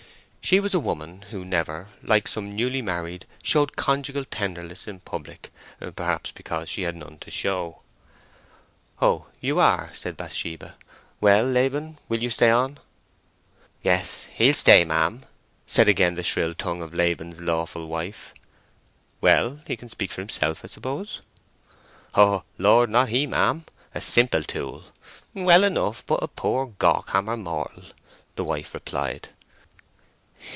She 0.43 0.59
was 0.59 0.73
a 0.73 0.79
woman 0.81 1.21
who 1.29 1.45
never, 1.45 1.89
like 2.03 2.27
some 2.27 2.55
newly 2.55 2.81
married, 2.81 3.25
showed 3.43 3.77
conjugal 3.77 4.25
tenderness 4.25 4.85
in 4.87 4.99
public, 4.99 5.49
perhaps 5.95 6.31
because 6.31 6.67
she 6.67 6.81
had 6.81 6.95
none 6.95 7.19
to 7.19 7.31
show. 7.31 7.83
"Oh, 9.01 9.27
you 9.39 9.59
are," 9.59 9.91
said 9.93 10.17
Bathsheba. 10.17 10.75
"Well, 11.21 11.45
Laban, 11.45 11.99
will 12.09 12.21
you 12.23 12.29
stay 12.31 12.49
on?" 12.49 12.79
"Yes, 13.81 14.25
he'll 14.33 14.55
stay, 14.55 14.83
ma'am!" 14.83 15.25
said 15.67 15.87
again 15.87 16.15
the 16.15 16.23
shrill 16.23 16.53
tongue 16.55 16.81
of 16.81 16.93
Laban's 16.93 17.39
lawful 17.39 17.87
wife. 17.87 18.33
"Well, 19.21 19.61
he 19.67 19.77
can 19.77 19.89
speak 19.89 20.11
for 20.11 20.21
himself, 20.21 20.65
I 20.65 20.67
suppose." 20.67 21.21
"Oh 22.15 22.43
Lord, 22.57 22.89
not 22.89 23.09
he, 23.09 23.25
ma'am! 23.25 23.65
A 23.95 24.01
simple 24.01 24.43
tool. 24.43 24.85
Well 25.35 25.63
enough, 25.63 26.03
but 26.05 26.21
a 26.23 26.27
poor 26.27 26.65
gawkhammer 26.67 27.37
mortal," 27.37 27.83
the 28.35 28.43
wife 28.43 28.73
replied. 28.73 29.29